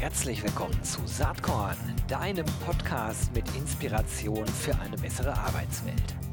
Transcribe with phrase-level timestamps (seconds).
[0.00, 6.27] Herzlich willkommen zu Saatkorn, deinem Podcast mit Inspiration für eine bessere Arbeitswelt.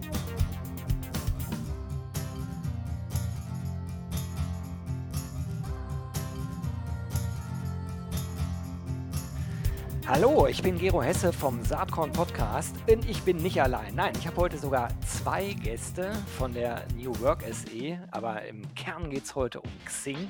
[10.08, 13.96] Hallo, ich bin Gero Hesse vom Saatkorn Podcast und ich bin nicht allein.
[13.96, 19.10] Nein, ich habe heute sogar zwei Gäste von der New Work SE, aber im Kern
[19.10, 20.30] geht es heute um Xing.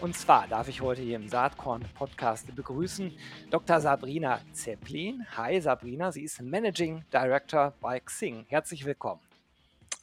[0.00, 3.12] Und zwar darf ich heute hier im Saatkorn Podcast begrüßen
[3.48, 3.78] Dr.
[3.78, 5.24] Sabrina Zeppelin.
[5.36, 8.44] Hi Sabrina, sie ist Managing Director bei Xing.
[8.48, 9.20] Herzlich willkommen.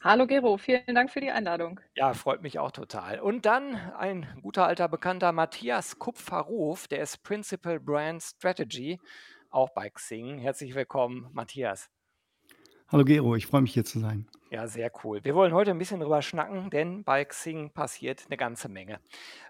[0.02, 1.78] Hallo Gero, vielen Dank für die Einladung.
[1.94, 3.20] Ja, freut mich auch total.
[3.20, 8.98] Und dann ein guter alter Bekannter Matthias Kupferruf, der ist Principal Brand Strategy,
[9.50, 10.38] auch bei Xing.
[10.38, 11.90] Herzlich willkommen, Matthias.
[12.88, 14.26] Hallo Gero, ich freue mich hier zu sein.
[14.52, 15.22] Ja, sehr cool.
[15.22, 18.98] Wir wollen heute ein bisschen drüber schnacken, denn bei Xing passiert eine ganze Menge.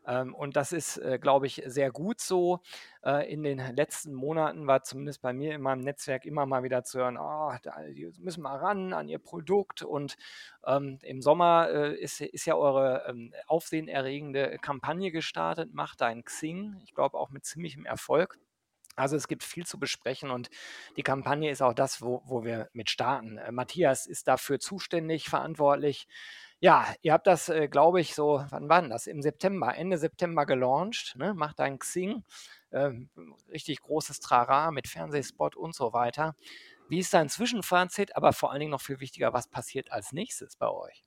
[0.07, 2.61] Ähm, und das ist, äh, glaube ich, sehr gut so.
[3.03, 6.85] Äh, in den letzten Monaten war zumindest bei mir in meinem Netzwerk immer mal wieder
[6.85, 9.81] zu hören, oh, da die müssen mal ran an ihr Produkt.
[9.81, 10.19] Und
[10.67, 16.79] ähm, im Sommer äh, ist, ist ja eure ähm, aufsehenerregende Kampagne gestartet, Macht dein Xing.
[16.85, 18.39] Ich glaube auch mit ziemlichem Erfolg.
[19.01, 20.51] Also es gibt viel zu besprechen und
[20.97, 23.39] die Kampagne ist auch das, wo, wo wir mit starten.
[23.39, 26.07] Äh, Matthias ist dafür zuständig, verantwortlich.
[26.61, 29.07] Ja, ihr habt das, äh, glaube ich, so, wann war das?
[29.07, 31.33] Im September, Ende September gelauncht, ne?
[31.33, 32.23] macht ein Xing,
[32.71, 33.09] ähm,
[33.51, 36.37] richtig großes Trara mit Fernsehspot und so weiter.
[36.91, 40.57] Wie ist dein Zwischenfazit, aber vor allen Dingen noch viel wichtiger, was passiert als nächstes
[40.57, 41.05] bei euch?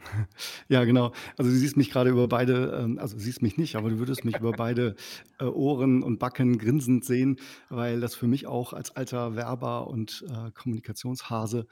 [0.68, 1.12] Ja, genau.
[1.36, 4.24] Also, du siehst mich gerade über beide ähm, also, siehst mich nicht, aber du würdest
[4.24, 4.96] mich über beide,
[5.38, 7.36] äh, Ohren und Backen grinsend sehen,
[7.68, 11.66] weil das für mich auch als alter Werber und, äh, Kommunikationshase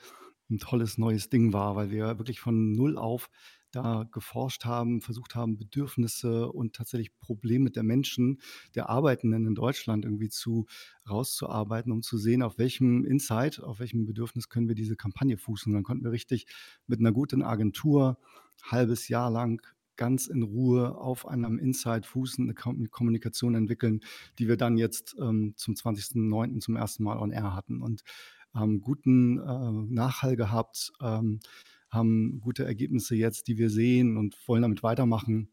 [0.50, 3.28] ein tolles neues Ding war, weil wir wirklich von null auf
[3.70, 8.40] da geforscht haben, versucht haben, Bedürfnisse und tatsächlich Probleme der Menschen,
[8.74, 10.66] der Arbeitenden in Deutschland irgendwie zu
[11.08, 15.72] rauszuarbeiten, um zu sehen, auf welchem Insight, auf welchem Bedürfnis können wir diese Kampagne fußen.
[15.72, 16.46] Dann konnten wir richtig
[16.86, 18.18] mit einer guten Agentur
[18.62, 19.62] halbes Jahr lang
[19.98, 24.00] ganz in Ruhe auf einem Insight fußen, eine Kommunikation entwickeln,
[24.38, 26.60] die wir dann jetzt ähm, zum 20.09.
[26.60, 28.02] zum ersten Mal on Air hatten und
[28.54, 30.92] haben guten äh, Nachhall gehabt.
[31.02, 31.40] Ähm,
[31.90, 35.50] haben gute Ergebnisse jetzt, die wir sehen und wollen damit weitermachen.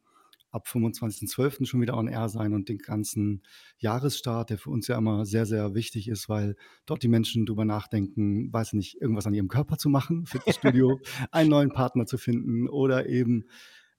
[0.52, 1.66] Ab 25.12.
[1.66, 3.44] schon wieder on air sein und den ganzen
[3.78, 7.66] Jahresstart, der für uns ja immer sehr, sehr wichtig ist, weil dort die Menschen drüber
[7.66, 11.00] nachdenken, weiß nicht, irgendwas an ihrem Körper zu machen, Fitnessstudio,
[11.32, 13.46] einen neuen Partner zu finden oder eben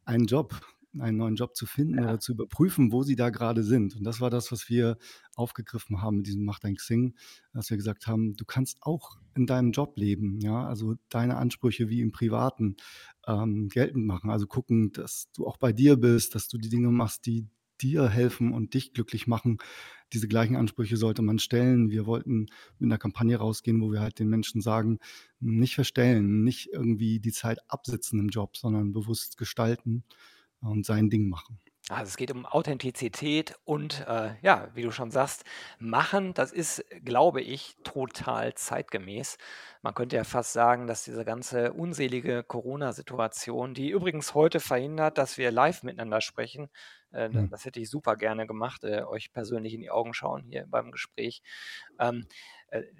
[0.06, 0.62] einen Job,
[1.00, 2.04] einen neuen Job zu finden Ja.
[2.04, 3.96] oder zu überprüfen, wo sie da gerade sind.
[3.96, 4.98] Und das war das, was wir
[5.34, 7.14] aufgegriffen haben mit diesem Mach dein Xing,
[7.52, 11.88] dass wir gesagt haben, du kannst auch in deinem Job leben, ja, also deine Ansprüche
[11.88, 12.76] wie im Privaten
[13.26, 14.30] ähm, geltend machen.
[14.30, 17.46] Also gucken, dass du auch bei dir bist, dass du die Dinge machst, die
[17.80, 19.58] dir helfen und dich glücklich machen.
[20.12, 21.90] Diese gleichen Ansprüche sollte man stellen.
[21.90, 22.46] Wir wollten
[22.78, 24.98] mit einer Kampagne rausgehen, wo wir halt den Menschen sagen,
[25.40, 30.04] nicht verstellen, nicht irgendwie die Zeit absitzen im Job, sondern bewusst gestalten
[30.60, 31.60] und sein Ding machen.
[31.88, 35.44] Also es geht um Authentizität und äh, ja, wie du schon sagst,
[35.78, 39.38] machen, das ist, glaube ich, total zeitgemäß.
[39.82, 45.38] Man könnte ja fast sagen, dass diese ganze unselige Corona-Situation, die übrigens heute verhindert, dass
[45.38, 46.70] wir live miteinander sprechen,
[47.12, 47.46] äh, Hm.
[47.50, 50.90] das hätte ich super gerne gemacht, äh, euch persönlich in die Augen schauen hier beim
[50.90, 51.40] Gespräch.
[52.00, 52.55] Ähm, äh,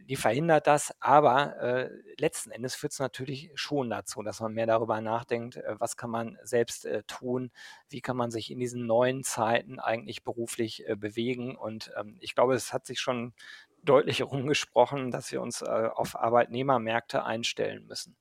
[0.08, 4.66] die verhindert das, aber äh, letzten Endes führt es natürlich schon dazu, dass man mehr
[4.66, 7.50] darüber nachdenkt, äh, was kann man selbst äh, tun,
[7.88, 11.56] wie kann man sich in diesen neuen Zeiten eigentlich beruflich äh, bewegen.
[11.56, 13.34] Und ähm, ich glaube, es hat sich schon
[13.82, 18.16] deutlich rumgesprochen, dass wir uns äh, auf Arbeitnehmermärkte einstellen müssen.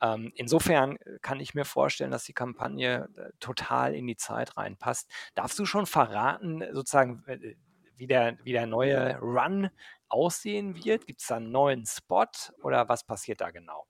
[0.00, 4.56] Ähm, insofern äh, kann ich mir vorstellen, dass die Kampagne äh, total in die Zeit
[4.56, 5.10] reinpasst.
[5.34, 7.56] Darfst du schon verraten, sozusagen, äh,
[7.96, 9.70] wie der, wie der neue Run
[10.14, 11.06] aussehen wird?
[11.06, 12.26] Gibt es da einen neuen Spot
[12.62, 13.86] oder was passiert da genau?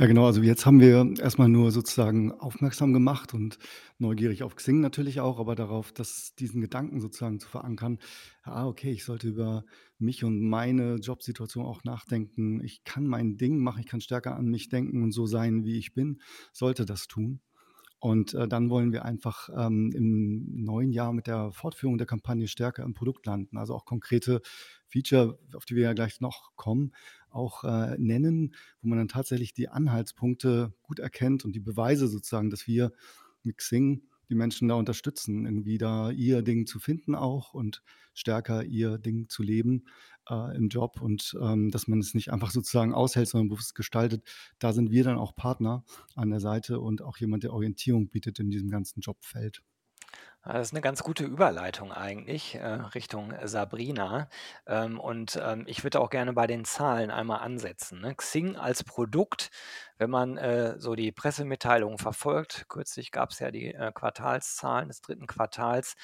[0.00, 0.24] Ja, genau.
[0.24, 3.58] Also jetzt haben wir erstmal nur sozusagen aufmerksam gemacht und
[3.98, 7.98] neugierig auf Xing natürlich auch, aber darauf, dass diesen Gedanken sozusagen zu verankern,
[8.42, 9.64] ah, okay, ich sollte über
[9.98, 12.64] mich und meine Jobsituation auch nachdenken.
[12.64, 15.78] Ich kann mein Ding machen, ich kann stärker an mich denken und so sein, wie
[15.78, 16.22] ich bin,
[16.52, 17.42] sollte das tun.
[18.00, 22.48] Und, äh, dann wollen wir einfach, ähm, im neuen Jahr mit der Fortführung der Kampagne
[22.48, 23.58] stärker im Produkt landen.
[23.58, 24.40] Also auch konkrete
[24.88, 26.92] Feature, auf die wir ja gleich noch kommen,
[27.30, 32.50] auch, äh, nennen, wo man dann tatsächlich die Anhaltspunkte gut erkennt und die Beweise sozusagen,
[32.50, 32.92] dass wir
[33.42, 37.82] mit Xing die Menschen da unterstützen, irgendwie da ihr Ding zu finden auch und
[38.14, 39.84] stärker ihr Ding zu leben,
[40.28, 44.24] äh, im Job und, ähm, dass man es nicht einfach sozusagen aushält, sondern bewusst gestaltet.
[44.58, 45.84] Da sind wir dann auch Partner
[46.14, 49.62] an der Seite und auch jemand, der Orientierung bietet in diesem ganzen Jobfeld.
[50.44, 54.30] Ah, das ist 'ne ganz gute Überleitung eigentlich, äh, Richtung Sabrina.
[54.66, 58.14] Ähm, und, ähm, ich würde auch gerne bei den Zahlen einmal ansetzen, ne?
[58.14, 59.50] Xing als Produkt,
[59.98, 65.26] wenn man, äh, so die Pressemitteilungen verfolgt kürzlich gab's ja die, äh, Quartalszahlen des dritten
[65.26, 65.94] Quartals,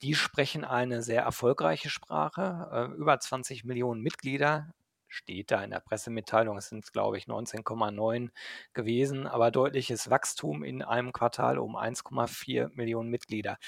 [0.00, 4.72] die sprechen eine sehr erfolgreiche Sprache, äh, über 20.000.000 Mitglieder,
[5.08, 6.56] steht da in der Pressemitteilung.
[6.58, 8.30] Es sind, glaube ich, 19,9
[8.74, 13.58] gewesen, aber deutliches Wachstum in einem Quartal um 1,4.000.000 Mitglieder.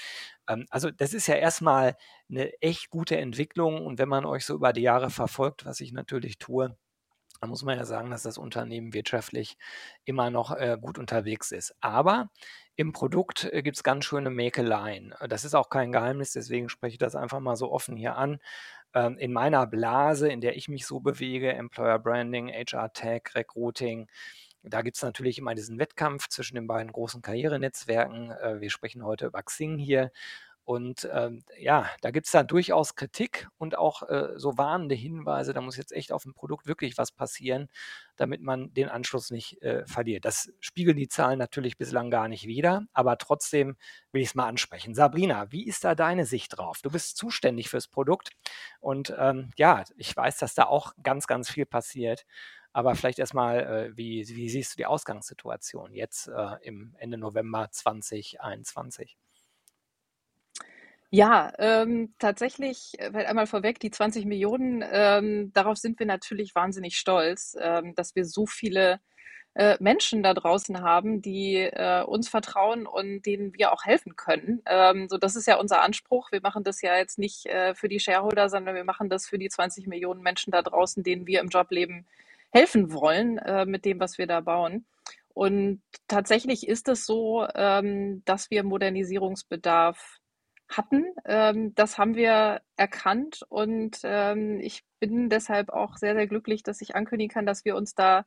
[0.47, 1.95] Ähm, also, das ist ja erst mal
[2.29, 5.91] 'ne echt gute Entwicklung und wenn man euch so über die Jahre verfolgt, was ich
[5.93, 6.77] natürlich tue,
[7.41, 9.57] dann muss man ja sagen, dass das Unternehmen wirtschaftlich
[10.05, 11.73] immer noch, äh, gut unterwegs ist.
[11.81, 12.29] Aber
[12.75, 15.13] im Produkt, äh, gibt's ganz schöne Mäkeleien.
[15.19, 18.17] Äh, das ist auch kein Geheimnis, deswegen spreche ich das einfach mal so offen hier
[18.17, 18.39] an.
[18.93, 24.07] Ähm, in meiner Blase, in der ich mich so bewege, Employer Branding, HR Tech, Recruiting,
[24.63, 28.31] da gibt's natürlich immer diesen Wettkampf zwischen den beiden großen Karrierenetzwerken.
[28.31, 30.11] Äh, wir sprechen heute über Xing hier.
[30.69, 35.61] Und, ähm, ja, da gibt's dann durchaus Kritik und auch, äh, so warnende Hinweise, da
[35.61, 37.69] muss jetzt echt aufm Produkt wirklich was passieren,
[38.17, 40.25] damit man den Anschluss nicht, äh, verliert.
[40.25, 43.77] Das spiegeln die Zahlen natürlich bislang gar nicht wider, aber trotzdem
[44.11, 44.93] will ich's mal ansprechen.
[44.93, 46.81] Sabrina, wie ist da deine Sicht drauf?
[46.83, 48.29] Du bist zuständig fürs Produkt
[48.79, 52.25] und, ähm, ja, ich weiß, dass da auch ganz, ganz viel passiert.
[52.73, 57.17] Aber vielleicht erst mal, äh, wie wie siehst du die Ausgangssituation jetzt, äh, im Ende
[57.17, 59.15] November 2021?
[61.11, 66.97] Ja, ähm, tatsächlich, äh, weil einmal vorweg, die 20.000.000, ähm, darauf sind wir natürlich wahnsinnig
[66.97, 68.99] stolz, ähm, dass wir so viele,
[69.55, 74.61] äh, Menschen da draußen haben, die, äh, uns vertrauen und denen wir auch helfen können.
[74.67, 76.31] Ähm, so das ist ja unser Anspruch.
[76.31, 79.39] Wir machen das ja jetzt nicht, äh, für die Shareholder, sondern wir machen das für
[79.39, 82.05] die 20.000.000 Menschen da draußen, denen wir im Jobleben
[82.51, 84.85] helfen wollen, äh, mit dem, was wir da bauen.
[85.33, 90.18] Und tatsächlich ist es so, ähm, dass wir Modernisierungsbedarf
[90.69, 91.05] hatten.
[91.25, 96.81] Ähm, das haben wir erkannt und, ähm, ich bin deshalb auch sehr, sehr glücklich, dass
[96.81, 98.25] ich ankündigen kann, dass wir uns da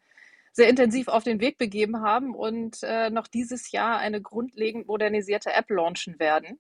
[0.53, 5.53] sehr intensiv auf den Weg begeben haben und, äh, noch dieses Jahr eine grundlegend modernisierte
[5.53, 6.59] App launchen werden.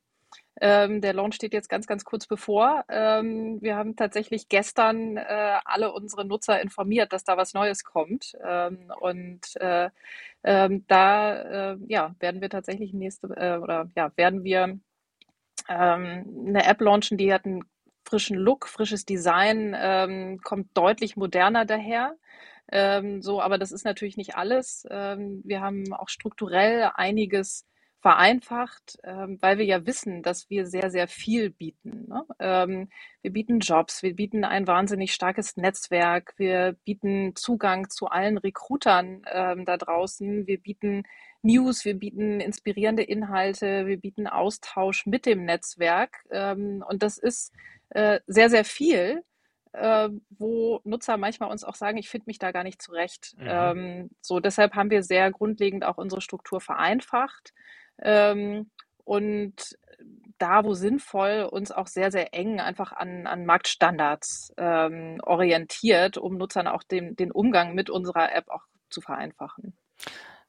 [0.60, 2.84] Ähm, der Launch steht jetzt ganz, ganz kurz bevor.
[2.88, 8.34] Ähm, wir haben tatsächlich gestern, äh, alle unsere Nutzer informiert, dass da was Neues kommt.
[8.44, 9.90] Ähm, und, äh,
[10.44, 14.78] ähm, da, äh, ja, werden wir tatsächlich nächste äh, oder ja, werden wir
[15.68, 17.64] ähm, 'ne App launchen, die hat 'n
[18.04, 22.16] frischen Look, frisches Design, ähm, kommt deutlich moderner daher.
[22.72, 24.86] Ähm, so, aber das ist natürlich nicht alles.
[24.90, 27.66] Ähm, wir haben auch strukturell einiges
[28.02, 32.24] vereinfacht, ähm, weil wir ja wissen, dass wir sehr, sehr viel bieten, ne?
[32.40, 32.88] Ähm,
[33.22, 39.22] wir bieten Jobs, wir bieten ein wahnsinnig starkes Netzwerk, wir bieten Zugang zu allen Recruitern,
[39.32, 40.46] ähm, da draußen.
[40.48, 41.04] Wir bieten
[41.42, 46.24] News, wir bieten inspirierende Inhalte, wir bieten Austausch mit dem Netzwerk.
[46.30, 47.52] Ähm, und das ist,
[47.90, 49.22] äh, sehr, sehr viel,
[49.72, 53.46] äh, wo Nutzer manchmal uns auch sagen: „Ich finde mich da gar nicht zurecht.“ Mhm.
[53.48, 57.52] Ähm, so deshalb haben wir sehr grundlegend auch unsere Struktur vereinfacht,
[58.02, 58.70] ähm,
[59.04, 59.76] und
[60.38, 66.36] da, wo sinnvoll, uns auch sehr, sehr eng einfach an an Marktstandards, ähm, orientiert, um
[66.36, 69.74] Nutzern auch den den Umgang mit unserer App auch zu vereinfachen.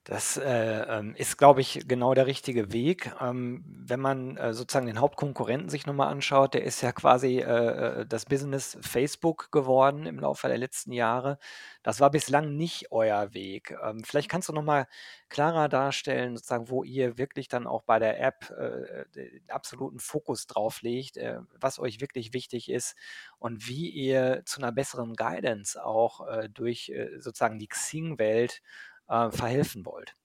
[0.06, 3.14] Das, äh, ähm, ist, glaube ich, genau der richtige Weg.
[3.22, 7.40] Ähm, wenn man, äh, sozusagen den Hauptkonkurrenten sich noch mal anschaut, der ist ja quasi,
[7.40, 11.38] äh, äh, das Business Facebook geworden im Laufe der letzten Jahre.
[11.84, 13.78] Das war bislang nicht euer Weg.
[13.82, 14.88] Ähm, vielleicht kannst du noch mal
[15.30, 20.48] klarer darstellen, sozusagen, wo ihr wirklich dann auch bei der App, äh, den absoluten Fokus
[20.48, 22.96] drauf legt, äh, was euch wirklich wichtig ist
[23.40, 28.62] und wie ihr zu 'ner besseren Guidance auch, durch, sozusagen die Xing-Welt,
[29.14, 30.16] äh, verhelfen wollt.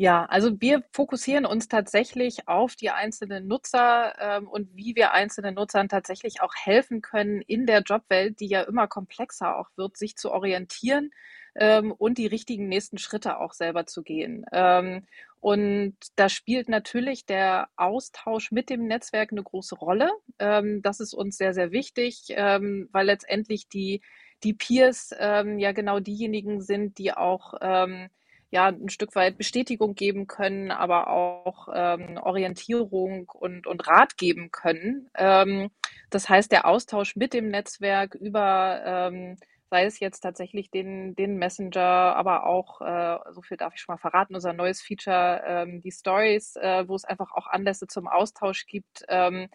[0.00, 5.56] Ja, also wir fokussieren uns tatsächlich auf die einzelnen Nutzer, ähm, und wie wir einzelnen
[5.56, 10.14] Nutzern tatsächlich auch helfen können in der Jobwelt, die ja immer komplexer auch wird, sich
[10.16, 11.10] zu orientieren,
[11.56, 14.46] ähm, und die richtigen nächsten Schritte auch selber zu gehen.
[14.52, 15.04] Ähm,
[15.40, 20.12] und da spielt natürlich der Austausch mit dem Netzwerk 'ne große Rolle.
[20.38, 24.00] Ähm, das ist uns sehr, sehr wichtig, ähm, weil letztendlich die
[24.44, 28.08] die Peers, ähm, ja genau diejenigen sind, die auch, ähm,
[28.50, 34.50] ja, 'n Stück weit Bestätigung geben können, aber auch, ähm, Orientierung und und Rat geben
[34.50, 35.10] können.
[35.16, 35.70] Ähm,
[36.10, 39.36] das heißt, der Austausch mit dem Netzwerk über, ähm,
[39.70, 41.82] sei es jetzt tatsächlich den den Messenger,
[42.16, 45.90] aber auch, äh, so viel darf ich schon mal verraten, unser neues Feature, ähm, die
[45.92, 49.04] Stories, äh, wo es einfach auch Anlässe zum Austausch gibt.
[49.08, 49.48] Ähm,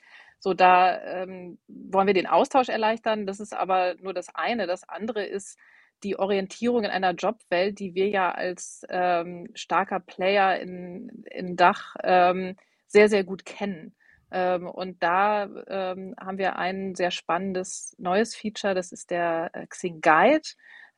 [0.44, 3.26] so da, ähm, wollen wir den Austausch erleichtern.
[3.26, 4.68] Das ist aber nur das eine.
[4.68, 5.58] Das andere ist
[6.04, 11.96] die Orientierung in einer Jobwelt, die wir ja als, ähm, starker Player in in Dach,
[12.04, 12.58] ähm,
[12.88, 13.96] sehr, sehr gut kennen.
[14.32, 19.66] Ähm, und da ähm, haben wir ein sehr spannendes neues Feature, das ist der äh,
[19.68, 20.50] Xing Guide,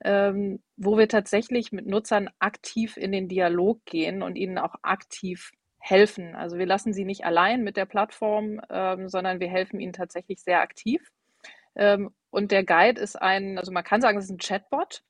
[0.04, 5.52] ähm, wo wir tatsächlich mit Nutzern aktiv in den Dialog gehen und ihnen auch aktiv
[5.86, 6.36] helfen.
[6.36, 10.42] Also wir lassen sie nicht allein mit der Plattform, ähm, sondern wir helfen ihnen tatsächlich
[10.42, 11.12] sehr aktiv.
[11.76, 15.04] Ähm, und der Guide ist ein, also man kann sagen, es ist ein Chatbot,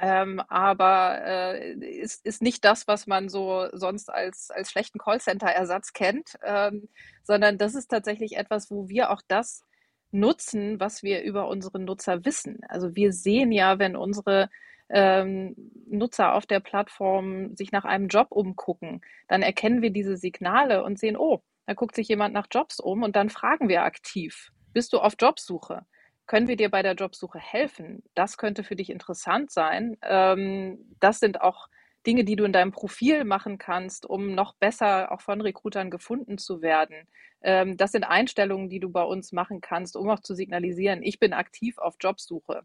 [0.00, 5.92] ähm, aber äh, ist, ist nicht das, was man so sonst als, als schlechten Callcenter-Ersatz
[5.92, 6.88] kennt, ähm,
[7.24, 9.64] sondern das ist tatsächlich etwas, wo wir auch das
[10.12, 12.60] nutzen, was wir über unsere Nutzer wissen.
[12.68, 14.48] Also wir sehen ja, wenn unsere
[14.92, 15.56] ähm,
[15.88, 20.98] Nutzer auf der Plattform sich nach einem Job umgucken, dann erkennen wir diese Signale und
[20.98, 24.92] sehen, oh, da guckt sich jemand nach Jobs um und dann fragen wir aktiv, bist
[24.92, 25.86] du auf Jobsuche?
[26.26, 28.02] Können wir dir bei der Jobsuche helfen?
[28.14, 29.96] Das könnte für dich interessant sein.
[30.02, 31.68] Ähm, das sind auch
[32.06, 36.38] Dinge, die du in deinem Profil machen kannst, um noch besser auch von Recruitern gefunden
[36.38, 37.08] zu werden.
[37.42, 41.18] Ähm, das sind Einstellungen, die du bei uns machen kannst, um auch zu signalisieren, ich
[41.18, 42.62] bin aktiv auf Jobsuche.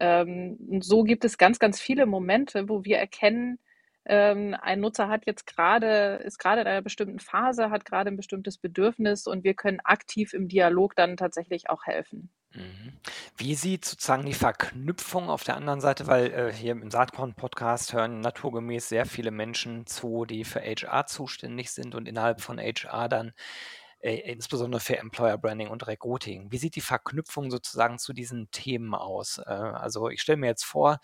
[0.00, 3.58] Ähm, und so gibt es ganz, ganz viele Momente, wo wir erkennen,
[4.04, 8.16] ähm, ein Nutzer hat jetzt gerade, ist gerade in einer bestimmten Phase, hat gerade ein
[8.16, 12.30] bestimmtes Bedürfnis und wir können aktiv im Dialog dann tatsächlich auch helfen.
[12.52, 12.94] Mhm.
[13.36, 18.20] Wie sieht sozusagen die Verknüpfung auf der anderen Seite, weil äh, hier im Saatkorn-Podcast hören
[18.20, 23.32] naturgemäß sehr viele Menschen zu, die für HR zuständig sind und innerhalb von HR dann
[24.02, 26.50] insbesondere für Employer Branding und Recruiting.
[26.50, 29.38] Wie sieht die Verknüpfung sozusagen zu diesen Themen aus?
[29.38, 30.98] Äh, also ich stelle mir jetzt vor,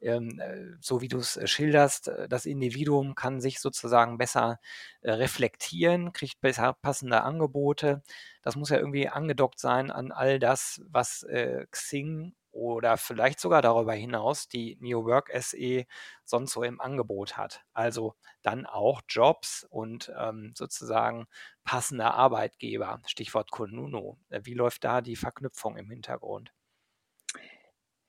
[0.00, 4.60] ähm, äh, so wie du es äh, schilderst, äh, das Individuum kann sich sozusagen besser
[5.00, 8.02] äh, reflektieren, kriegt besser passende Angebote.
[8.42, 11.24] Das muss ja irgendwie angedockt sein an all das, was
[11.70, 15.86] Xing oder vielleicht sogar darüber hinaus die New Work SE
[16.24, 17.62] sonst so im Angebot hat.
[17.72, 21.26] Also dann auch Jobs und ähm, sozusagen
[21.64, 23.00] passende Arbeitgeber.
[23.06, 24.18] Stichwort Konuno.
[24.30, 26.52] Äh, wie läuft da die Verknüpfung im Hintergrund?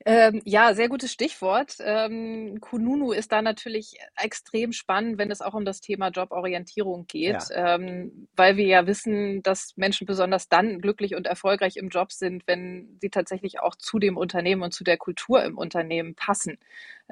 [0.06, 1.76] Ähm, ja, sehr gutes Stichwort.
[1.80, 7.42] Ähm, Kununu ist da natürlich extrem spannend, wenn es auch um das Thema Joborientierung geht,
[7.48, 7.76] ja.
[7.76, 12.46] ähm, weil wir ja wissen, dass Menschen besonders dann glücklich und erfolgreich im Job sind,
[12.46, 16.58] wenn sie tatsächlich auch zu dem Unternehmen und zu der Kultur im Unternehmen passen.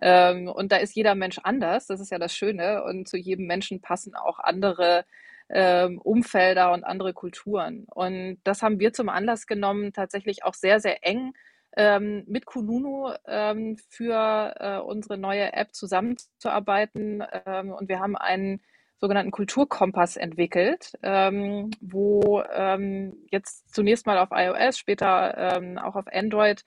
[0.02, 3.46] Ähm, und da ist jeder Mensch anders, das ist ja das Schöne, und zu jedem
[3.46, 5.06] Menschen passen auch andere
[5.48, 7.86] ähm, Umfelder und andere Kulturen.
[7.88, 11.32] Und das haben wir zum Anlass genommen, tatsächlich auch sehr, sehr eng
[11.76, 17.24] ähm, mit Kununu ähm, für äh, unsere neue App zusammenzuarbeiten.
[17.46, 18.60] Ähm, und wir haben einen
[18.98, 26.06] sogenannten Kulturkompass entwickelt, ähm, wo ähm, jetzt zunächst mal auf iOS, später ähm, auch auf
[26.12, 26.64] Android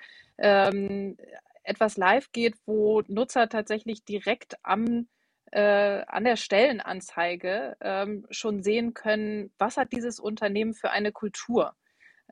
[1.64, 5.08] etwas live geht, wo Nutzer tatsächlich direkt am
[5.52, 11.76] äh, an der Stellenanzeige ähm, schon sehen können, was hat dieses Unternehmen für eine Kultur.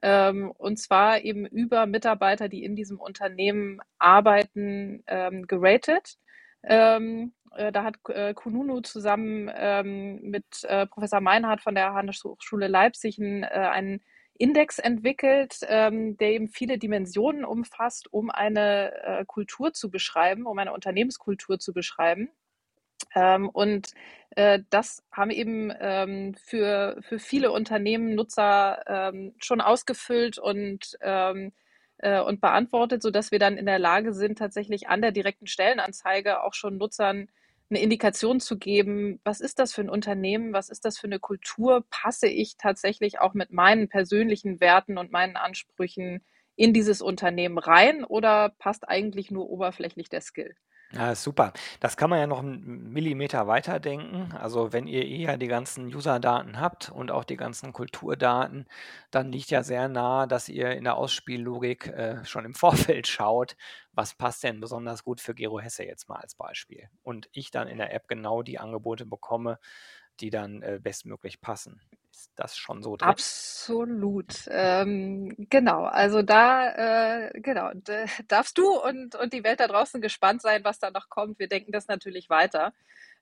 [0.03, 6.17] Ähm, und zwar eben über Mitarbeiter, die in diesem Unternehmen arbeiten, ähm, geratet.
[6.63, 12.67] Ähm, äh, da hat äh, Kununu zusammen ähm, mit äh, Professor Meinhardt von der Handelshochschule
[12.67, 14.01] Leipzig einen, äh, einen
[14.37, 20.59] Index entwickelt, ähm, der eben viele Dimensionen umfasst, um eine äh, Kultur zu beschreiben, um
[20.59, 22.29] eine Unternehmenskultur zu beschreiben.
[23.15, 23.91] Ähm, und
[24.35, 31.53] äh, das haben eben ähm, für, für viele Unternehmen Nutzer ähm, schon ausgefüllt und, ähm,
[31.99, 36.43] äh, und beantwortet, sodass wir dann in der Lage sind, tatsächlich an der direkten Stellenanzeige
[36.43, 37.27] auch schon Nutzern
[37.69, 41.19] eine Indikation zu geben, was ist das für ein Unternehmen, was ist das für eine
[41.19, 46.23] Kultur, passe ich tatsächlich auch mit meinen persönlichen Werten und meinen Ansprüchen
[46.55, 50.55] in dieses Unternehmen rein oder passt eigentlich nur oberflächlich der Skill?
[50.95, 51.53] Ja, super.
[51.79, 54.31] Das kann man ja noch einen Millimeter weiterdenken.
[54.33, 58.67] Also wenn ihr eher die ganzen User-Daten habt und auch die ganzen Kulturdaten,
[59.09, 62.53] dann liegt ja sehr nahe, dass ihr in der Ausspiellogik äh, schon im
[62.93, 63.55] Vorfeld schaut,
[63.91, 66.87] was passt denn besonders gut für Gero Hesse jetzt mal als Beispiel.
[67.01, 69.57] Und ich dann in der App genau die Angebote bekomme,
[70.19, 71.81] die dann äh, bestmöglich passen.
[72.13, 73.09] Ist das schon so drin?
[73.09, 74.47] Absolut.
[74.51, 75.85] Ähm, genau.
[75.85, 77.71] Also da, äh, genau,
[78.27, 81.39] darfst du und, und die Welt da draußen gespannt sein, was da noch kommt.
[81.39, 82.71] Wir denken das natürlich weiter.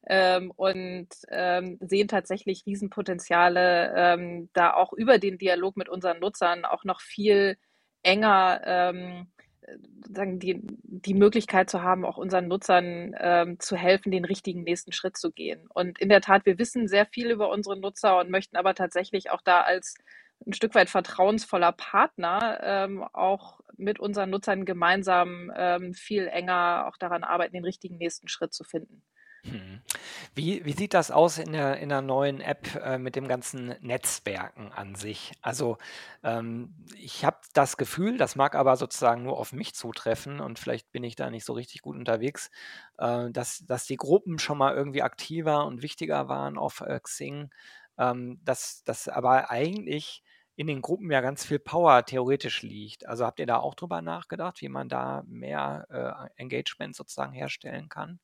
[0.07, 6.65] Ähm, und ähm, sehen tatsächlich Riesenpotenziale, ähm, da auch über den Dialog mit unseren Nutzern
[6.65, 7.57] auch noch viel
[8.03, 9.31] enger ähm,
[10.13, 14.92] sagen, die, die Möglichkeit zu haben, auch unseren Nutzern ähm, zu helfen, den richtigen nächsten
[14.92, 15.68] Schritt zu gehen.
[15.74, 19.32] Und in der Tat, wir wissen sehr viel über unsere Nutzer und möchten aber tatsächlich
[19.32, 19.96] auch da als
[20.46, 26.98] ein Stück weit vertrauensvoller Partner ähm, auch mit unseren Nutzern gemeinsam ähm, viel enger auch
[26.98, 29.04] daran arbeiten, den richtigen nächsten Schritt zu finden.
[29.43, 29.81] Mhm.
[30.36, 33.75] Wie wie sieht das aus in der in der neuen App, äh, mit dem ganzen
[33.81, 35.31] Netzwerken an sich?
[35.41, 35.77] Also,
[36.24, 40.91] ähm, ich habe das Gefühl, das mag aber sozusagen nur auf mich zutreffen und vielleicht
[40.91, 42.51] bin ich da nicht so richtig gut unterwegs,
[43.00, 47.50] äh, dass dass die Gruppen schon mal irgendwie aktiver und wichtiger waren auf, äh, Xing,
[47.98, 50.24] ähm, dass dass aber eigentlich
[50.55, 53.07] in den Gruppen ja ganz viel Power theoretisch liegt.
[53.07, 57.89] Also, habt ihr da auch drüber nachgedacht, wie man da mehr, äh, Engagement sozusagen herstellen
[57.89, 58.19] kann?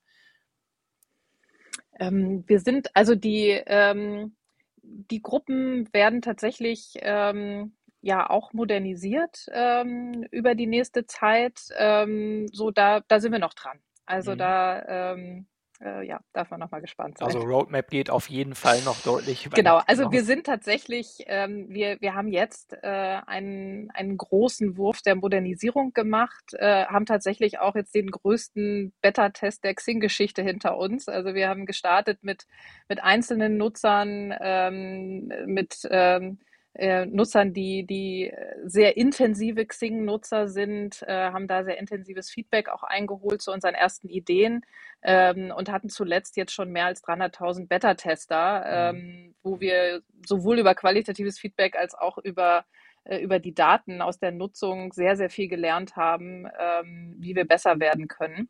[1.99, 4.35] Ähm, wir sind also die, ähm,
[4.81, 11.59] die Gruppen werden tatsächlich ähm, ja auch modernisiert ähm, über die nächste Zeit.
[11.77, 13.79] Ähm, so da, da sind wir noch dran.
[14.05, 14.37] Also Mhm.
[14.37, 15.47] da ähm,
[15.81, 17.47] äh, ja, darf man noch mal gespannt Also sein.
[17.49, 20.27] Roadmap geht auf jeden Fall noch deutlich über Genau, also wir hinaus.
[20.27, 22.87] sind tatsächlich, ähm, wir, wir haben jetzt äh,
[23.25, 29.63] einen, einen großen Wurf der Modernisierung gemacht, äh, haben tatsächlich auch jetzt den größten Beta-Test
[29.63, 31.07] der Xing-Geschichte hinter uns.
[31.09, 32.45] Also wir haben gestartet mit,
[32.87, 36.39] mit einzelnen Nutzern, ähm, mit ähm,
[36.77, 38.31] äh, Nutzern, die, die
[38.65, 44.09] sehr intensive Xing-Nutzer sind, äh, haben da sehr intensives Feedback auch eingeholt zu unseren ersten
[44.09, 44.61] Ideen
[45.01, 48.97] ähm, und hatten zuletzt jetzt schon mehr als 300.000 Beta-Tester, Mhm.
[48.97, 52.65] ähm, wo wir sowohl über qualitatives Feedback als auch über
[53.05, 57.45] äh, über die Daten aus der Nutzung sehr, sehr viel gelernt haben, ähm, wie wir
[57.45, 58.49] besser werden können.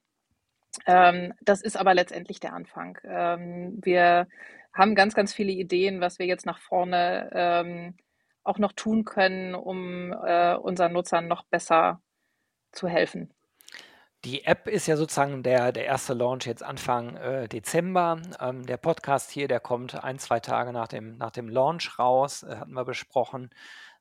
[0.85, 2.97] Ähm, das ist aber letztendlich der Anfang.
[3.03, 4.27] Ähm, wir
[4.73, 7.95] haben ganz, ganz viele Ideen, was wir jetzt nach vorne ähm,
[8.47, 12.01] auch noch tun können, um äh, unseren Nutzern noch besser
[12.73, 13.33] zu helfen.
[14.25, 18.19] Die App ist ja sozusagen der der erste Launch jetzt Anfang, äh, Dezember.
[18.39, 22.41] Ähm, der Podcast hier, der kommt ein 2 Tage nach dem nach dem Launch raus,
[22.43, 23.51] äh, hatten wir besprochen,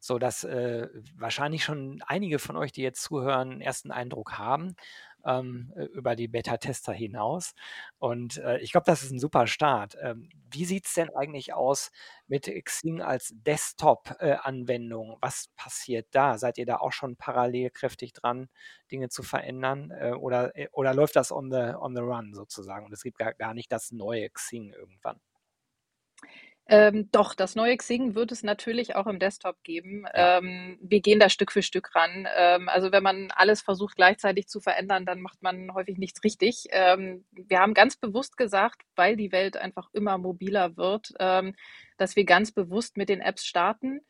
[0.00, 4.74] sodass, äh, wahrscheinlich schon einige von euch, die jetzt zuhören, 'n ersten Eindruck haben,
[5.26, 7.54] ähm, äh, über die Beta-Tester hinaus.
[7.98, 9.96] Und, äh, ich glaube, das ist 'n super Start.
[10.00, 11.90] Ähm, wie sieht's denn eigentlich aus
[12.28, 14.36] mit Xing als Desktop, äh?
[15.20, 16.38] Was passiert da?
[16.38, 18.48] Seid ihr da auch schon parallel kräftig dran,
[18.92, 22.86] Dinge zu verändern, äh, oder äh, oder läuft das on the on the run sozusagen
[22.86, 25.20] und es gibt gar gar nicht das neue Xing irgendwann?
[26.68, 30.04] Ähm, doch, das neue Xing wird es natürlich auch im Desktop geben.
[30.14, 32.26] Ähm, wir gehen da Stück für Stück ran.
[32.36, 36.64] Ähm, also wenn man alles versucht gleichzeitig zu verändern, dann macht man häufig nichts richtig.
[36.70, 41.54] Ähm, wir haben ganz bewusst gesagt, weil die Welt einfach immer mobiler wird, ähm,
[41.98, 44.00] dass wir ganz bewusst mit den Apps starten,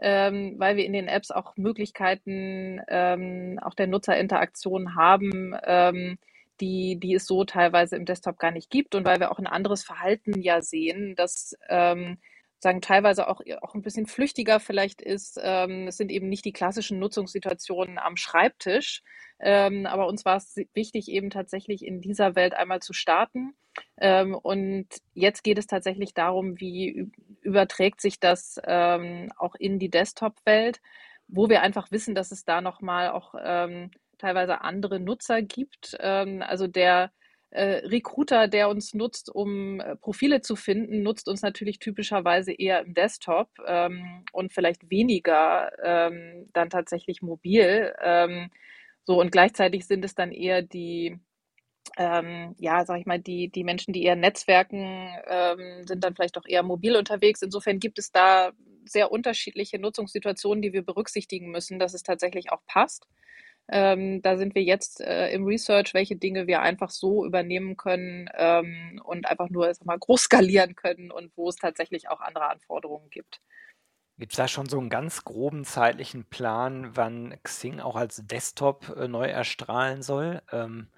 [0.00, 6.18] ähm, weil wir in den Apps auch Möglichkeiten ähm, auch der Nutzerinteraktion haben, ähm,
[6.60, 9.46] die, die es so teilweise im Desktop gar nicht gibt und weil wir auch ein
[9.46, 12.18] anderes Verhalten ja sehen, das ähm,
[12.58, 15.38] sagen teilweise auch, auch ein bisschen flüchtiger vielleicht ist.
[15.42, 19.02] Ähm, es sind eben nicht die klassischen Nutzungssituationen am Schreibtisch.
[19.38, 23.54] Ähm, aber uns war es wichtig, eben tatsächlich in dieser Welt einmal zu starten.
[23.98, 27.10] Ähm, und jetzt geht es tatsächlich darum, wie
[27.42, 30.80] überträgt sich das ähm, auch in die Desktop-Welt,
[31.28, 35.96] wo wir einfach wissen, dass es da nochmal auch ähm, teilweise andere Nutzer gibt.
[36.00, 37.12] Ähm, also der
[37.50, 42.82] äh, Recruiter, der uns nutzt, um äh, Profile zu finden, nutzt uns natürlich typischerweise eher
[42.82, 47.94] im Desktop ähm, und vielleicht weniger ähm, dann tatsächlich mobil.
[48.02, 48.50] Ähm,
[49.04, 51.18] so und gleichzeitig sind es dann eher die
[51.96, 56.36] ähm, ja, sag ich mal, die, die Menschen, die eher netzwerken, ähm, sind dann vielleicht
[56.38, 57.42] auch eher mobil unterwegs.
[57.42, 58.52] Insofern gibt es da
[58.84, 63.06] sehr unterschiedliche Nutzungssituationen, die wir berücksichtigen müssen, dass es tatsächlich auch passt.
[63.68, 68.28] Ähm, da sind wir jetzt äh, im Research, welche Dinge wir einfach so übernehmen können
[68.34, 72.48] ähm, und einfach nur sag mal, groß skalieren können und wo es tatsächlich auch andere
[72.50, 73.40] Anforderungen gibt.
[74.18, 79.08] Gibt's da schon so 'n ganz groben zeitlichen Plan, wann Xing auch als Desktop, äh,
[79.08, 80.42] neu erstrahlen soll?
[80.52, 80.88] Ähm,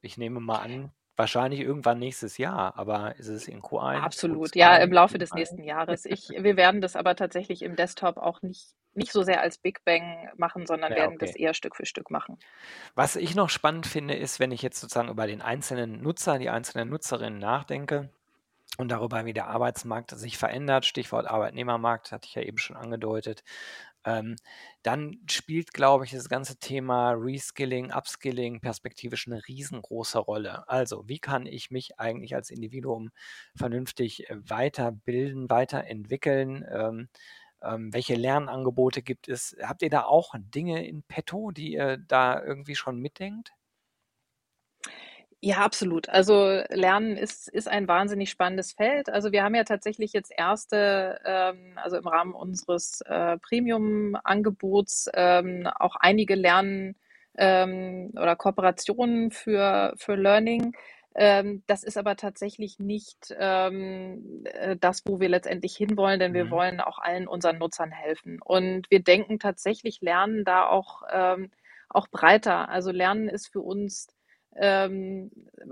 [0.00, 4.76] ich nehme mal an, wahrscheinlich irgendwann nächstes Jahr, aber ist es in Q1, Absolut, ja,
[4.76, 5.34] Q2, im Laufe des Q3?
[5.34, 6.04] nächsten Jahres.
[6.06, 9.84] Ich wir werden das aber tatsächlich im Desktop auch nicht nicht so sehr als Big
[9.84, 11.42] Bang machen, sondern Ja, werden das okay.
[11.42, 12.38] eher Stück für Stück machen.
[12.94, 16.50] Was ich noch spannend finde, ist, wenn ich jetzt sozusagen über den einzelnen Nutzer, die
[16.50, 18.10] einzelnen Nutzerinnen nachdenke
[18.78, 23.44] und darüber, wie der Arbeitsmarkt sich verändert, Stichwort Arbeitnehmermarkt, hatte ich ja eben schon angedeutet,
[24.04, 24.36] ähm,
[24.82, 30.68] dann spielt, glaube ich, das ganze Thema Reskilling, Upskilling perspektivisch 'ne riesengroße Rolle.
[30.68, 33.10] Also, wie kann ich mich eigentlich als Individuum
[33.56, 36.64] vernünftig, äh, weiterbilden, weiterentwickeln?
[36.70, 37.08] Ähm,
[37.62, 39.56] ähm, welche Lernangebote gibt es?
[39.62, 43.52] Habt ihr da auch Dinge in petto, die ihr da irgendwie schon mitdenkt?
[45.44, 46.08] Ja, absolut.
[46.08, 49.08] Also, Lernen ist ist ein wahnsinnig spannendes Feld.
[49.10, 55.66] Also, wir haben ja tatsächlich jetzt erste ähm, also, im Rahmen unseres, äh, Premium-Angebots, ähm,
[55.80, 56.94] auch einige Lern
[57.36, 60.74] ähm, oder Kooperationen für für Learning.
[61.16, 66.50] Ähm, das ist aber tatsächlich nicht ähm, äh, das, wo wir letztendlich hinwollen, denn wir
[66.50, 66.50] Mhm.
[66.50, 68.40] wollen auch allen unseren Nutzern helfen.
[68.40, 71.50] Und wir denken tatsächlich Lernen da auch, ähm,
[71.88, 72.68] auch breiter.
[72.68, 74.06] Also Lernen ist für uns
[74.56, 75.30] ähm,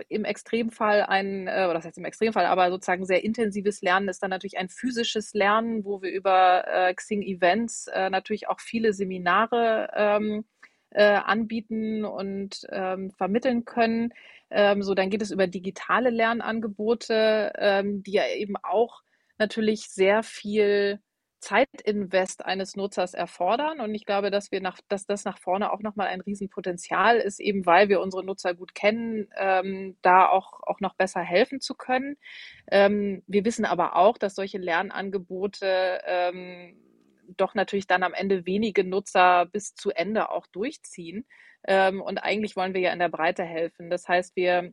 [0.09, 4.23] im Extremfall ein, äh, oder das heißt im Extremfall, aber sozusagen sehr intensives Lernen ist
[4.23, 8.93] dann natürlich ein physisches Lernen, wo wir über äh, Xing Events äh, natürlich auch viele
[8.93, 10.45] Seminare ähm,
[10.90, 14.12] äh, anbieten und ähm, vermitteln können.
[14.51, 19.03] Ähm, so, dann geht es über digitale Lernangebote, ähm, die ja eben auch
[19.38, 21.01] natürlich sehr viel
[21.40, 23.81] Zeitinvest eines Nutzers erfordern.
[23.81, 27.40] Und ich glaube, dass wir nach, dass das nach vorne auch nochmal ein Riesenpotenzial ist,
[27.40, 31.74] eben weil wir unsere Nutzer gut kennen, ähm, da auch, auch noch besser helfen zu
[31.74, 32.16] können.
[32.70, 36.76] Ähm, wir wissen aber auch, dass solche Lernangebote ähm,
[37.37, 41.26] doch natürlich dann am Ende wenige Nutzer bis zu Ende auch durchziehen.
[41.66, 43.90] Ähm, und eigentlich wollen wir ja in der Breite helfen.
[43.90, 44.72] Das heißt, wir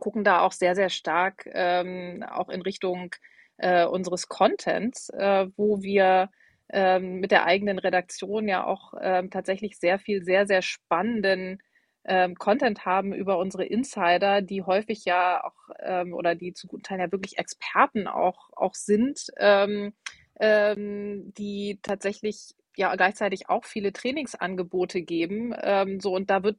[0.00, 3.14] gucken da auch sehr, sehr stark ähm, auch in Richtung
[3.58, 6.30] äh, unseres Contents, äh, wo wir
[6.70, 11.58] ähm, mit der eigenen Redaktion ja auch ähm, tatsächlich sehr viel, sehr, sehr spannenden
[12.04, 16.82] ähm, Content haben über unsere Insider, die häufig ja auch ähm, oder die zu guten
[16.82, 19.92] Teilen ja wirklich Experten auch, auch sind, ähm,
[20.40, 25.52] ähm, die tatsächlich ja gleichzeitig auch viele Trainingsangebote geben.
[25.98, 26.58] So und da wird,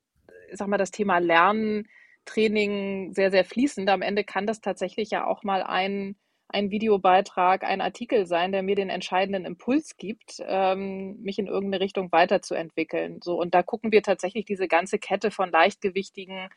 [0.52, 1.88] sag mal, das Thema Lernen,
[2.26, 3.90] Training sehr, sehr fließend.
[3.90, 6.18] Am Ende kann das tatsächlich ja auch mal ein
[6.52, 11.84] ein Videobeitrag, ein Artikel sein, der mir den entscheidenden Impuls gibt, ähm, mich in irgendeine
[11.84, 13.22] Richtung weiterzuentwickeln.
[13.24, 16.50] So, und da gucken wir tatsächlich diese ganze Kette von leichtgewichtigen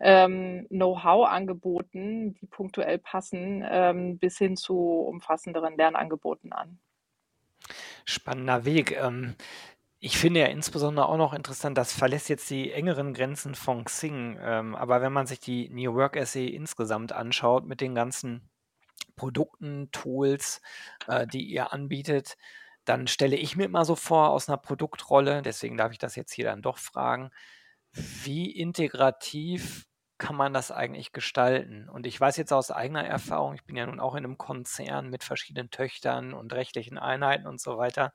[0.00, 6.80] ähm, Know-how-Angeboten, die punktuell passen, ähm, bis hin zu umfassenderen Lernangeboten an.
[8.04, 8.96] Spannender Weg.
[9.00, 9.36] Ähm,
[10.00, 14.38] ich finde ja insbesondere auch noch interessant, das verlässt jetzt die engeren Grenzen von Xing.
[14.42, 18.42] Ähm, aber wenn man sich die New Work Essay insgesamt anschaut mit den ganzen
[19.16, 20.60] Produkten, Tools,
[21.08, 22.36] äh, die ihr anbietet,
[22.84, 26.32] dann stelle ich mir immer so vor aus einer Produktrolle, deswegen darf ich das jetzt
[26.32, 27.30] hier dann doch fragen,
[27.92, 29.86] wie integrativ
[30.18, 31.88] kann man das eigentlich gestalten?
[31.88, 35.10] Und ich weiß jetzt aus eigener Erfahrung, ich bin ja nun auch in einem Konzern
[35.10, 38.12] mit verschiedenen Töchtern und rechtlichen Einheiten und so weiter,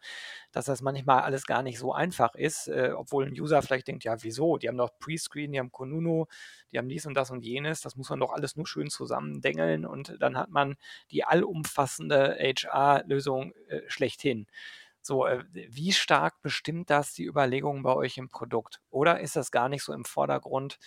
[0.52, 4.04] dass das manchmal alles gar nicht so einfach ist, äh, obwohl ein User vielleicht denkt,
[4.04, 4.58] ja, wieso?
[4.58, 6.26] Die haben doch Prescreen, die haben Konunu,
[6.72, 9.86] die haben dies und das und jenes, das muss man doch alles nur schön zusammendengeln
[9.86, 10.78] und dann hat man
[11.12, 14.48] die allumfassende HR-Lösung äh, schlechthin.
[15.04, 18.82] So, äh, wie stark bestimmt das die Überlegungen bei euch im Produkt?
[18.92, 20.78] Oder ist das gar nicht so im Vordergrund,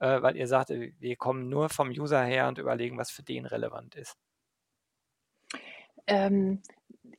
[0.00, 3.22] äh, weil ihr sagt, äh, wir kommen nur vom User her und überlegen, was für
[3.22, 4.16] den relevant ist?
[6.06, 6.62] Ähm,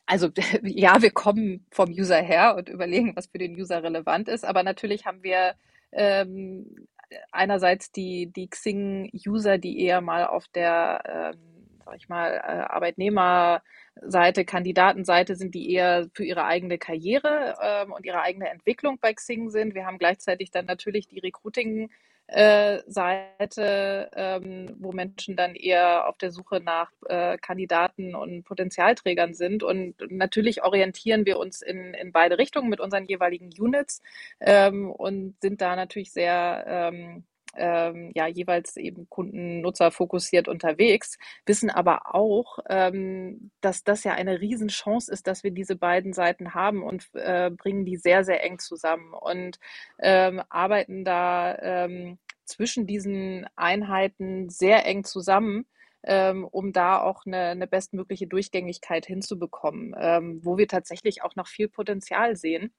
[0.05, 0.29] also
[0.63, 4.63] ja, wir kommen vom User her und überlegen, was für den User relevant ist, aber
[4.63, 5.55] natürlich haben wir
[5.91, 6.87] ähm,
[7.31, 11.50] einerseits die, die Xing-User, die eher mal auf der, ähm,
[11.85, 18.05] sag ich mal, äh, Arbeitnehmerseite, Kandidatenseite sind, die eher für ihre eigene Karriere ähm, und
[18.05, 19.75] ihre eigene Entwicklung bei Xing sind.
[19.75, 21.89] Wir haben gleichzeitig dann natürlich die Recruiting-
[22.31, 29.33] äh, Seite, ähm, wo Menschen dann eher auf der Suche nach äh, Kandidaten und Potenzialträgern
[29.33, 29.63] sind.
[29.63, 34.01] Und natürlich orientieren wir uns in, in beide Richtungen mit unseren jeweiligen Units
[34.39, 41.69] ähm, und sind da natürlich sehr ähm, ähm, ja, jeweils eben Kunden-Nutzer fokussiert unterwegs, wissen
[41.69, 46.83] aber auch, ähm, dass das ja eine Riesenchance ist, dass wir diese beiden Seiten haben
[46.83, 49.59] und äh, bringen die sehr, sehr eng zusammen und
[49.99, 55.65] ähm, arbeiten da ähm, zwischen diesen Einheiten sehr eng zusammen.
[56.03, 61.45] Ähm, um da auch eine, eine bestmögliche Durchgängigkeit hinzubekommen, ähm, wo wir tatsächlich auch noch
[61.45, 62.73] viel Potenzial sehen.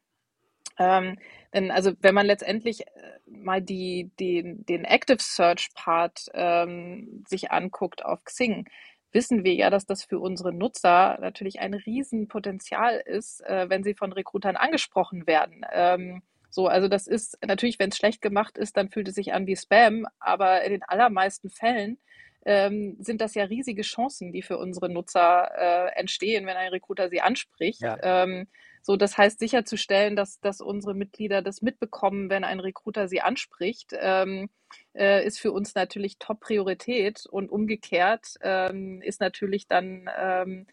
[0.79, 1.19] Ähm,
[1.53, 7.51] denn also wenn man letztendlich äh, mal die, die, den Active Search Part ähm, sich
[7.51, 8.67] anguckt auf Xing,
[9.13, 13.95] wissen wir ja, dass das für unsere Nutzer natürlich ein Riesenpotenzial ist, äh, wenn sie
[13.95, 15.65] von Recruitern angesprochen werden.
[15.73, 19.33] Ähm, so, also das ist natürlich, wenn es schlecht gemacht ist, dann fühlt es sich
[19.33, 21.99] an wie Spam, aber in den allermeisten Fällen
[22.45, 27.09] ähm, sind das ja riesige Chancen, die für unsere Nutzer äh, entstehen, wenn ein Recruiter
[27.09, 27.81] sie anspricht.
[27.81, 27.99] Ja.
[28.03, 28.49] Ähm,
[28.83, 33.93] so, das heißt sicherzustellen, dass, dass unsere Mitglieder das mitbekommen, wenn ein Recruiter sie anspricht,
[33.99, 34.51] ähm,
[34.95, 40.67] äh, ist für uns natürlich Top-Priorität und umgekehrt ähm, ist natürlich dann ähm,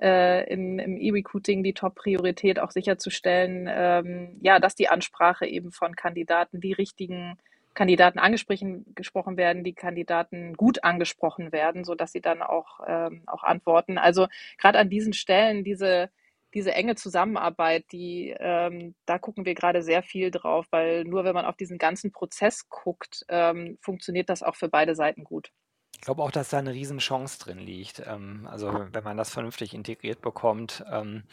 [0.00, 5.96] äh, in, im E-Recruiting die Top-Priorität auch sicherzustellen, ähm, ja, dass die Ansprache eben von
[5.96, 7.36] Kandidaten die richtigen
[7.74, 13.22] Kandidaten angesprochen gesprochen werden, die Kandidaten gut angesprochen werden, so dass sie dann auch, ähm,
[13.26, 13.98] auch antworten.
[13.98, 16.10] Also gerade an diesen Stellen diese
[16.56, 21.34] diese enge Zusammenarbeit, die ähm, da gucken wir gerade sehr viel drauf, weil nur wenn
[21.34, 25.52] man auf diesen ganzen Prozess guckt, ähm, funktioniert das auch für beide Seiten gut.
[25.94, 28.02] Ich glaube auch, dass da eine Riesenchance drin liegt.
[28.06, 31.24] Ähm, also, wenn man das vernünftig integriert bekommt, ähm,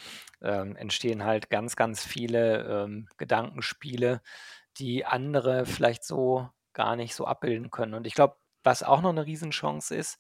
[0.41, 4.21] ähm, entstehen halt ganz, ganz viele, Gedankenspiele,
[4.77, 7.93] die andere vielleicht so gar nicht so abbilden können.
[7.93, 10.19] Und ich glaube, was auch noch eine Riesenchance ist,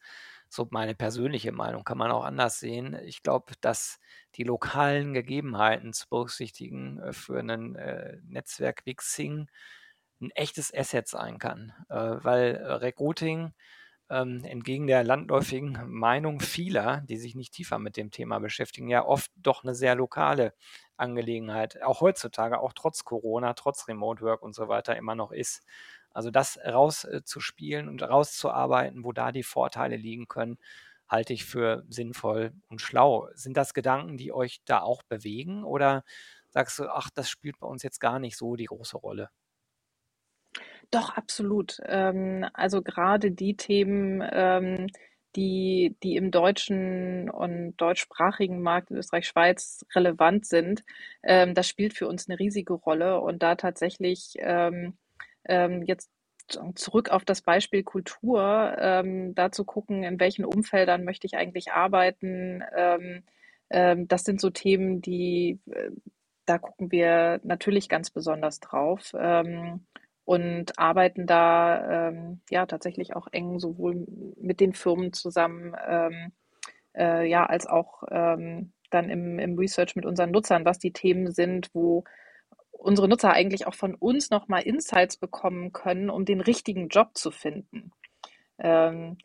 [0.53, 2.95] so meine persönliche Meinung, kann man auch anders sehen.
[3.05, 3.99] Ich glaube, dass
[4.35, 9.49] die lokalen Gegebenheiten zu berücksichtigen, äh, für ein äh, Netzwerk wie Xing
[10.21, 11.73] 'n echtes Asset sein kann.
[11.89, 13.53] Äh, weil, äh, Recruiting
[14.09, 19.05] ähm, entgegen der landläufigen Meinung vieler, die sich nicht tiefer mit dem Thema beschäftigen, ja
[19.05, 20.53] oft doch eine sehr lokale
[20.97, 25.63] Angelegenheit, auch heutzutage, auch trotz Corona, trotz Remote Work und so weiter immer noch ist.
[26.13, 30.57] Also das rauszuspielen und rauszuarbeiten, wo da die Vorteile liegen können,
[31.09, 33.29] halte ich für sinnvoll und schlau.
[33.35, 36.03] Sind das Gedanken, die euch da auch bewegen oder
[36.49, 39.29] sagst du: „Ach, das spielt bei uns jetzt gar nicht so die große Rolle?“
[40.91, 41.77] Doch, absolut.
[41.85, 44.87] Ähm, also gerade die Themen, ähm,
[45.35, 50.83] die die im deutschen und deutschsprachigen Markt in Österreich, Schweiz relevant sind,
[51.23, 53.19] ähm, das spielt für uns eine riesige Rolle.
[53.21, 54.35] Und da tatsächlich,
[55.45, 56.09] ähm, jetzt
[56.75, 61.71] zurück auf das Beispiel Kultur, ähm, da zu gucken, in welchen Umfeldern möchte ich eigentlich
[61.71, 62.63] arbeiten.
[62.75, 63.23] Ähm,
[63.69, 65.91] ähm, das sind so Themen, die, äh,
[66.45, 69.13] da gucken wir natürlich ganz besonders drauf.
[69.17, 69.85] Ähm,
[70.25, 74.05] und arbeiten da ähm, ja tatsächlich auch eng sowohl
[74.39, 76.31] mit den Firmen zusammen, ähm,
[76.95, 78.03] äh, ja, als auch
[78.89, 82.03] dann im, im Research mit unseren Nutzern, was die Themen sind, wo
[82.83, 87.31] unsere Nutzer eigentlich auch von uns nochmal Insights bekommen können, um den richtigen Job zu
[87.31, 87.91] finden.
[88.59, 89.17] Ähm,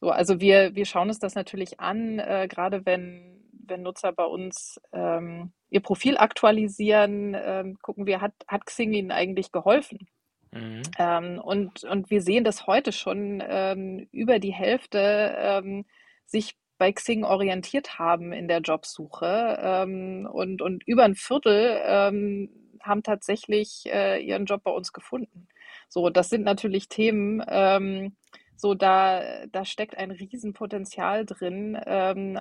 [0.00, 4.24] so, also wir, wir schauen uns das natürlich an, äh, gerade wenn, wenn Nutzer bei
[4.24, 10.08] uns ähm, ihr Profil aktualisieren, ähm, gucken wir, hat, hat Xing ihnen eigentlich geholfen?
[10.50, 10.82] Mhm.
[10.98, 15.84] Ähm, und, und wir sehen das heute schon ähm, über die Hälfte ähm,
[16.26, 22.50] sich bei Xing orientiert haben in der Jobsuche ähm, und, und über ein Viertel ähm,
[22.82, 25.48] haben tatsächlich äh, ihren Job bei uns gefunden.
[25.88, 28.16] So, das sind natürlich Themen, ähm,
[28.56, 31.76] so da, da steckt ein Riesenpotenzial drin,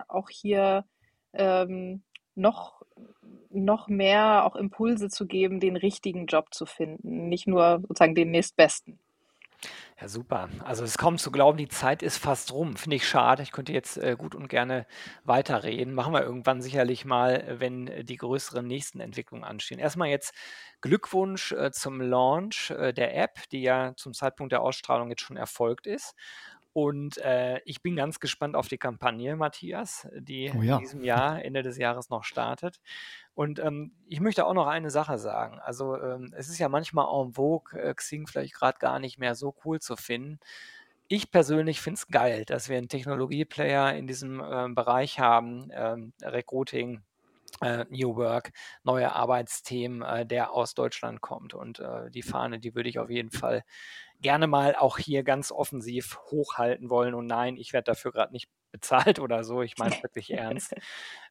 [0.07, 0.85] auch hier
[2.35, 2.81] noch
[3.49, 8.31] noch mehr auch Impulse zu geben, den richtigen Job zu finden, nicht nur sozusagen den
[8.31, 8.99] nächstbesten.
[9.99, 10.49] Ja, super.
[10.63, 12.75] Also es ist kaum zu glauben, die Zeit ist fast rum.
[12.75, 13.43] Finde ich schade.
[13.43, 14.87] Ich könnte jetzt äh, gut und gerne
[15.23, 15.93] weiterreden.
[15.93, 19.79] Machen wir irgendwann sicherlich mal, wenn äh, die größeren nächsten Entwicklungen anstehen.
[19.79, 20.33] Erstmal jetzt
[20.81, 25.37] Glückwunsch äh, zum Launch äh, der App, die ja zum Zeitpunkt der Ausstrahlung jetzt schon
[25.37, 26.15] erfolgt ist.
[26.73, 30.75] Und äh, ich bin ganz gespannt auf die Kampagne, Matthias, die Oh ja.
[30.75, 32.79] in diesem Jahr, Ende des Jahres noch startet.
[33.33, 35.59] Und ähm, ich möchte auch noch eine Sache sagen.
[35.59, 39.35] Also ähm, es ist ja manchmal en vogue, äh, Xing vielleicht gerade gar nicht mehr
[39.35, 40.39] so cool zu finden.
[41.07, 46.13] Ich persönlich finde es geil, dass wir einen Technologieplayer in diesem äh, Bereich haben, ähm,
[46.23, 47.01] Recruiting,
[47.61, 48.51] äh, New Work,
[48.83, 51.53] neue Arbeitsthemen, äh, der aus Deutschland kommt.
[51.53, 53.63] Und äh, die Fahne, die würde ich auf jeden Fall
[54.21, 57.13] gerne mal auch hier ganz offensiv hochhalten wollen.
[57.13, 59.61] Und nein, ich werde dafür gerade nicht bezahlt oder so.
[59.61, 60.73] Ich meine es wirklich ernst.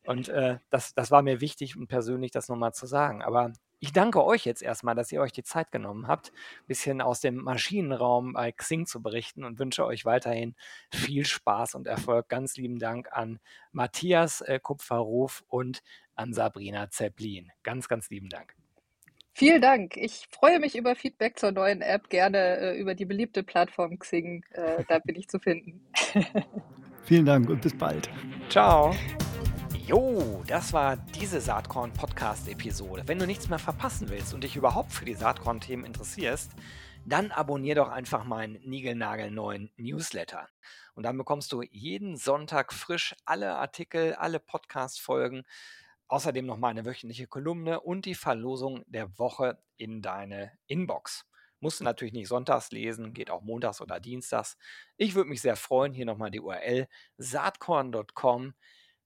[0.05, 3.23] Und äh, das, das war mir wichtig und persönlich das nochmal zu sagen.
[3.23, 7.01] Aber ich danke euch jetzt erstmal, dass ihr euch die Zeit genommen habt, ein bisschen
[7.01, 10.55] aus dem Maschinenraum bei Xing zu berichten und wünsche euch weiterhin
[10.93, 12.29] viel Spaß und Erfolg.
[12.29, 13.41] Ganz lieben Dank an
[13.73, 15.83] Matthias äh, Kupferruf und
[16.15, 17.51] an Sabrina Zeppelin.
[17.63, 18.55] Ganz, ganz lieben Dank.
[19.33, 19.97] Vielen Dank.
[19.97, 24.45] Ich freue mich über Feedback zur neuen App, gerne äh, über die beliebte Plattform Xing.
[24.51, 25.81] Äh, da bin ich zu finden.
[27.05, 28.11] Vielen Dank und bis bald.
[28.49, 28.95] Ciao.
[29.87, 33.05] Jo, das war diese Saatkorn-Podcast-Episode.
[33.07, 36.53] Wenn du nichts mehr verpassen willst und dich überhaupt für die Saatkorn-Themen interessierst,
[37.05, 40.49] dann abonnier doch einfach meinen niegelnagelneuen Newsletter.
[40.95, 45.45] Und dann bekommst du jeden Sonntag frisch alle Artikel, alle Podcast-Folgen
[46.11, 51.25] Außerdem noch mal eine wöchentliche Kolumne und die Verlosung der Woche in deine Inbox.
[51.61, 54.57] Musst du natürlich nicht sonntags lesen, geht auch montags oder dienstags.
[54.97, 55.93] Ich würde mich sehr freuen.
[55.93, 58.55] Hier nochmal die URL saatkorn.com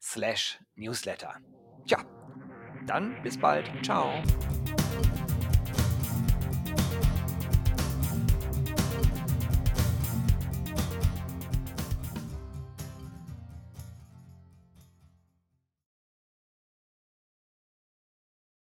[0.00, 1.34] slash newsletter.
[1.86, 2.02] Tja,
[2.86, 3.70] dann bis bald.
[3.84, 4.22] Ciao.